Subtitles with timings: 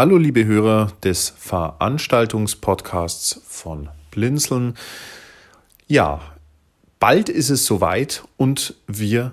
[0.00, 4.78] Hallo, liebe Hörer des Veranstaltungspodcasts von Blinzeln.
[5.88, 6.22] Ja,
[6.98, 9.32] bald ist es soweit und wir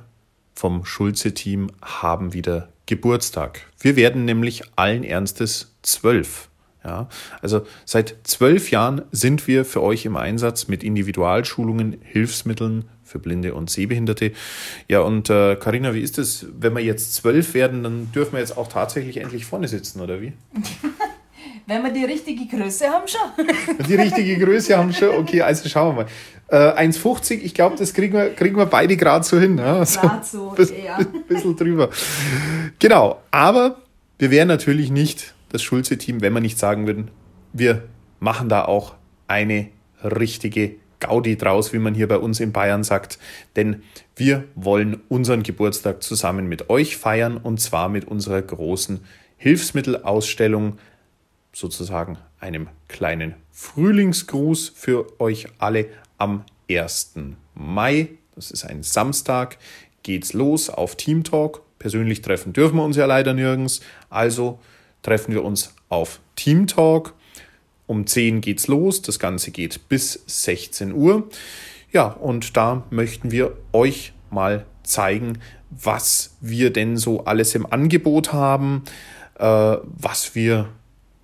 [0.54, 3.72] vom Schulze-Team haben wieder Geburtstag.
[3.80, 6.50] Wir werden nämlich allen Ernstes zwölf.
[6.88, 7.10] Ja,
[7.42, 13.54] also seit zwölf Jahren sind wir für euch im Einsatz mit Individualschulungen, Hilfsmitteln für Blinde
[13.56, 14.32] und Sehbehinderte.
[14.88, 18.40] Ja, und Karina, äh, wie ist es, wenn wir jetzt zwölf werden, dann dürfen wir
[18.40, 20.32] jetzt auch tatsächlich endlich vorne sitzen, oder wie?
[21.68, 23.86] wenn wir die richtige Größe haben schon.
[23.88, 26.78] die richtige Größe haben schon, okay, also schauen wir mal.
[26.80, 29.58] Äh, 1,50, ich glaube, das kriegen wir, kriegen wir beide gerade so hin.
[29.58, 29.86] Ja?
[29.86, 31.00] So, gerade so, ja.
[31.28, 31.90] bisschen drüber.
[32.80, 33.82] Genau, aber
[34.18, 37.12] wir wären natürlich nicht das Schulze-Team, wenn wir nicht sagen würden,
[37.54, 37.84] wir
[38.20, 38.96] machen da auch
[39.28, 39.70] eine
[40.04, 43.20] richtige Gaudi draus, wie man hier bei uns in Bayern sagt.
[43.56, 43.84] Denn
[44.16, 49.02] wir wollen unseren Geburtstag zusammen mit euch feiern und zwar mit unserer großen
[49.38, 50.80] Hilfsmittelausstellung,
[51.54, 55.88] sozusagen einem kleinen Frühlingsgruß für euch alle
[56.18, 57.16] am 1.
[57.54, 58.10] Mai.
[58.36, 59.58] Das ist ein Samstag.
[60.04, 61.62] Geht's los auf Team Talk.
[61.80, 63.82] Persönlich treffen dürfen wir uns ja leider nirgends.
[64.10, 64.60] Also
[65.02, 67.14] treffen wir uns auf Team Talk
[67.88, 69.02] um 10 geht's los.
[69.02, 71.30] Das Ganze geht bis 16 Uhr.
[71.92, 78.34] Ja, und da möchten wir euch mal zeigen, was wir denn so alles im Angebot
[78.34, 78.84] haben,
[79.40, 80.70] äh, was wir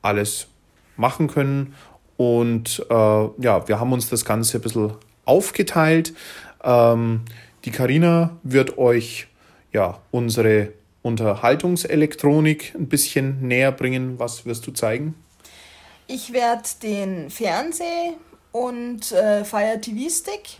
[0.01, 0.47] alles
[0.95, 1.75] machen können.
[2.15, 4.93] Und äh, ja, wir haben uns das Ganze ein bisschen
[5.25, 6.13] aufgeteilt.
[6.63, 7.21] Ähm,
[7.65, 9.27] die Karina wird euch
[9.71, 10.73] ja unsere
[11.03, 14.17] Unterhaltungselektronik ein bisschen näher bringen.
[14.17, 15.13] Was wirst du zeigen?
[16.07, 18.13] Ich werde den Fernseh-
[18.51, 20.59] und äh, Fire TV Stick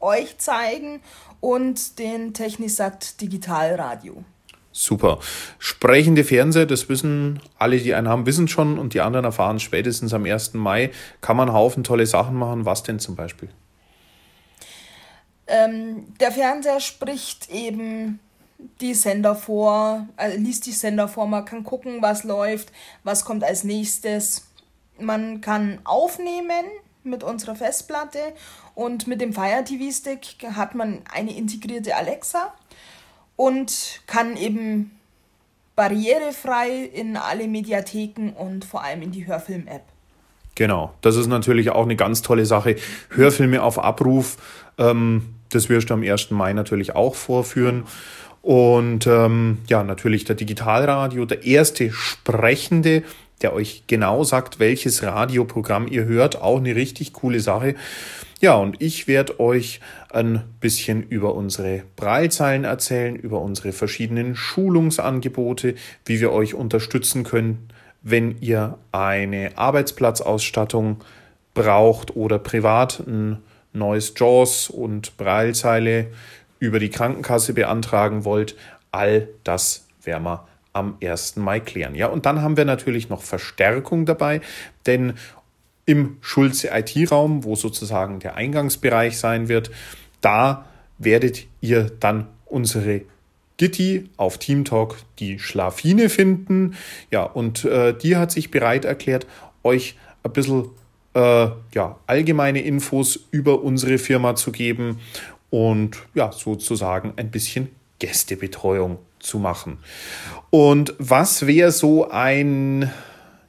[0.00, 1.00] euch zeigen
[1.40, 4.24] und den Technisat Digitalradio.
[4.72, 5.18] Super.
[5.58, 10.14] Sprechende Fernseher, das wissen alle, die einen haben, wissen schon und die anderen erfahren spätestens
[10.14, 10.54] am 1.
[10.54, 10.90] Mai.
[11.20, 12.64] Kann man einen Haufen tolle Sachen machen.
[12.64, 13.48] Was denn zum Beispiel?
[15.48, 18.20] Ähm, der Fernseher spricht eben
[18.80, 22.72] die Sender vor, also liest die Sender vor, man kann gucken, was läuft,
[23.04, 24.48] was kommt als nächstes
[25.00, 26.64] man kann aufnehmen
[27.04, 28.18] mit unserer Festplatte
[28.74, 32.52] und mit dem Fire TV Stick hat man eine integrierte Alexa
[33.36, 34.92] und kann eben
[35.76, 39.84] barrierefrei in alle Mediatheken und vor allem in die Hörfilm-App.
[40.56, 42.76] Genau, das ist natürlich auch eine ganz tolle Sache.
[43.10, 44.38] Hörfilme auf Abruf,
[44.76, 46.32] ähm, das wirst du am 1.
[46.32, 47.84] Mai natürlich auch vorführen.
[48.48, 53.02] Und ähm, ja, natürlich der Digitalradio, der erste sprechende
[53.42, 56.40] der euch genau sagt, welches Radioprogramm ihr hört.
[56.40, 57.74] Auch eine richtig coole Sache.
[58.40, 65.74] Ja, und ich werde euch ein bisschen über unsere Breilzeilen erzählen, über unsere verschiedenen Schulungsangebote,
[66.04, 67.68] wie wir euch unterstützen können,
[68.02, 70.98] wenn ihr eine Arbeitsplatzausstattung
[71.54, 73.38] braucht oder privat ein
[73.72, 76.08] neues JAWS und Breilzeile
[76.58, 78.56] über die Krankenkasse beantragen wollt.
[78.90, 81.36] All das werden wir am 1.
[81.36, 81.94] Mai klären.
[81.94, 84.40] Ja, und dann haben wir natürlich noch Verstärkung dabei,
[84.86, 85.14] denn
[85.86, 89.70] im Schulze IT-Raum, wo sozusagen der Eingangsbereich sein wird,
[90.20, 90.66] da
[90.98, 93.02] werdet ihr dann unsere
[93.56, 96.76] Gitti auf Teamtalk die Schlafine finden.
[97.10, 99.26] Ja, und äh, die hat sich bereit erklärt,
[99.62, 100.66] euch ein bisschen
[101.14, 105.00] äh, ja, allgemeine Infos über unsere Firma zu geben
[105.50, 109.78] und ja, sozusagen ein bisschen Gästebetreuung zu machen.
[110.50, 112.90] Und was wäre so ein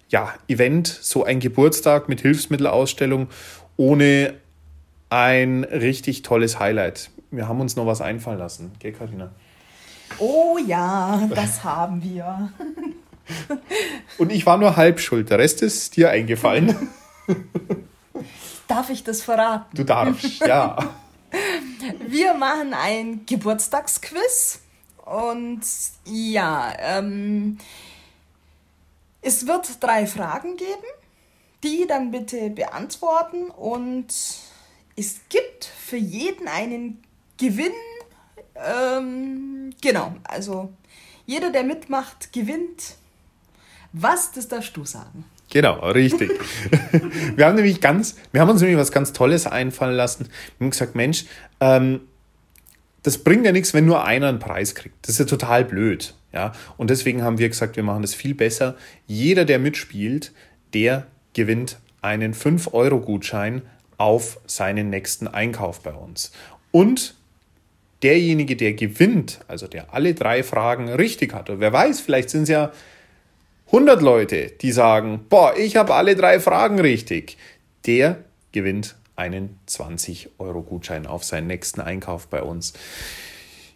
[0.09, 3.27] ja, Event, so ein Geburtstag mit Hilfsmittelausstellung
[3.77, 4.33] ohne
[5.09, 7.11] ein richtig tolles Highlight?
[7.31, 9.31] Wir haben uns noch was einfallen lassen, gell, Karina?
[10.17, 12.51] Oh ja, das haben wir.
[14.17, 16.75] Und ich war nur halb schuld, der Rest ist dir eingefallen.
[18.67, 19.75] Darf ich das verraten?
[19.75, 20.77] Du darfst, ja.
[22.11, 24.61] Wir machen ein Geburtstagsquiz
[25.05, 25.61] und
[26.05, 27.59] ja, ähm,
[29.21, 30.87] es wird drei Fragen geben,
[31.61, 34.07] die dann bitte beantworten und
[34.95, 37.03] es gibt für jeden einen
[37.37, 37.73] Gewinn.
[38.55, 40.73] Ähm, genau, also
[41.27, 42.95] jeder, der mitmacht, gewinnt.
[43.93, 45.25] Was, das darfst du sagen.
[45.51, 46.31] Genau, richtig.
[47.35, 50.27] wir haben nämlich ganz, wir haben uns nämlich was ganz Tolles einfallen lassen.
[50.57, 51.25] Wir haben gesagt, Mensch,
[51.59, 52.01] ähm,
[53.03, 54.95] das bringt ja nichts, wenn nur einer einen Preis kriegt.
[55.01, 56.13] Das ist ja total blöd.
[56.33, 56.53] Ja?
[56.77, 58.75] Und deswegen haben wir gesagt, wir machen das viel besser.
[59.07, 60.31] Jeder, der mitspielt,
[60.73, 63.63] der gewinnt einen 5-Euro-Gutschein
[63.97, 66.31] auf seinen nächsten Einkauf bei uns.
[66.71, 67.15] Und
[68.03, 72.49] derjenige, der gewinnt, also der alle drei Fragen richtig hat, wer weiß, vielleicht sind es
[72.49, 72.71] ja
[73.71, 77.37] 100 Leute, die sagen, boah, ich habe alle drei Fragen richtig,
[77.85, 78.17] der
[78.51, 82.73] gewinnt einen 20-Euro-Gutschein auf seinen nächsten Einkauf bei uns.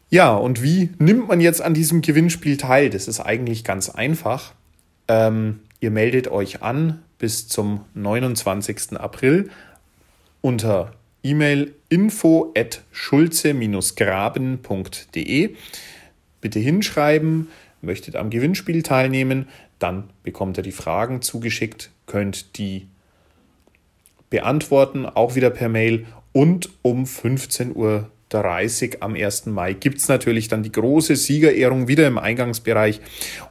[0.10, 2.90] Ja, und wie nimmt man jetzt an diesem Gewinnspiel teil?
[2.90, 4.54] Das ist eigentlich ganz einfach.
[5.08, 8.98] Ähm, ihr meldet euch an bis zum 29.
[8.98, 9.52] April
[10.42, 10.94] unter
[11.24, 15.56] E-Mail info at schulze-graben.de.
[16.42, 17.48] Bitte hinschreiben,
[17.82, 19.48] möchtet am Gewinnspiel teilnehmen,
[19.84, 22.88] dann bekommt ihr die Fragen zugeschickt, könnt die
[24.30, 26.08] beantworten, auch wieder per Mail.
[26.32, 29.46] Und um 15.30 Uhr am 1.
[29.48, 33.02] Mai gibt es natürlich dann die große Siegerehrung wieder im Eingangsbereich.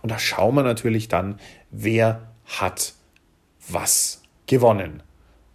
[0.00, 1.38] Und da schauen wir natürlich dann,
[1.70, 2.94] wer hat
[3.68, 5.02] was gewonnen.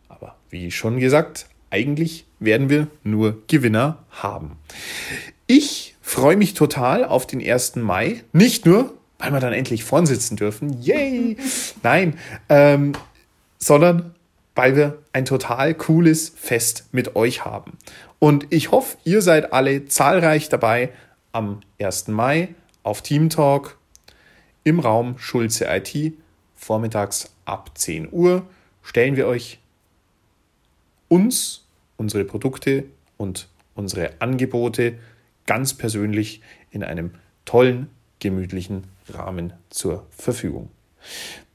[0.08, 4.58] Aber wie schon gesagt, eigentlich werden wir nur Gewinner haben.
[5.48, 7.78] Ich freue mich total auf den 1.
[7.78, 8.24] Mai.
[8.32, 10.82] Nicht nur, weil wir dann endlich vorn sitzen dürfen.
[10.82, 11.38] Yay!
[11.84, 12.18] Nein,
[12.50, 12.94] ähm,
[13.58, 14.16] sondern
[14.56, 17.78] weil wir ein total cooles Fest mit euch haben.
[18.20, 20.90] Und ich hoffe, ihr seid alle zahlreich dabei
[21.32, 22.08] am 1.
[22.08, 22.50] Mai
[22.82, 23.78] auf Team Talk
[24.64, 26.14] im Raum Schulze IT.
[26.56, 28.48] Vormittags ab 10 Uhr
[28.82, 29.60] stellen wir euch
[31.08, 31.66] uns,
[31.96, 32.86] unsere Produkte
[33.18, 34.98] und unsere Angebote
[35.46, 36.42] ganz persönlich
[36.72, 37.12] in einem
[37.46, 40.70] tollen, gemütlichen Rahmen zur Verfügung.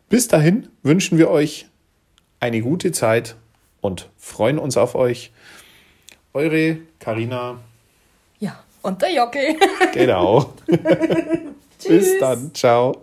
[0.08, 1.66] Bis dahin wünschen wir euch
[2.40, 3.36] eine gute Zeit
[3.80, 5.32] und freuen uns auf euch.
[6.34, 7.58] Eure Karina.
[8.38, 9.56] Ja, und der Jockel.
[9.92, 10.54] Genau.
[11.86, 12.54] Bis dann.
[12.54, 13.02] Ciao.